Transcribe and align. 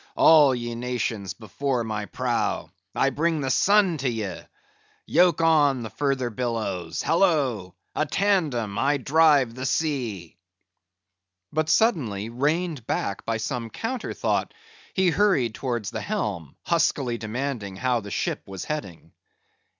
all 0.15 0.55
ye 0.55 0.73
nations 0.73 1.35
before 1.35 1.83
my 1.83 2.07
prow, 2.07 2.71
I 2.95 3.11
bring 3.11 3.41
the 3.41 3.51
sun 3.51 3.99
to 3.99 4.09
ye! 4.09 4.35
Yoke 5.05 5.41
on 5.41 5.83
the 5.83 5.91
further 5.91 6.31
billows; 6.31 7.03
hallo! 7.03 7.75
a 7.93 8.07
tandem, 8.07 8.79
I 8.79 8.97
drive 8.97 9.53
the 9.53 9.67
sea!" 9.67 10.37
But 11.53 11.69
suddenly 11.69 12.29
reined 12.31 12.87
back 12.87 13.25
by 13.27 13.37
some 13.37 13.69
counter 13.69 14.15
thought, 14.15 14.55
he 14.95 15.11
hurried 15.11 15.53
towards 15.53 15.91
the 15.91 16.01
helm, 16.01 16.55
huskily 16.63 17.19
demanding 17.19 17.75
how 17.75 17.99
the 17.99 18.09
ship 18.09 18.41
was 18.47 18.65
heading. 18.65 19.11